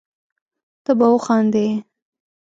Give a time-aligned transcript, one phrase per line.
[0.83, 1.67] ته به وخاندي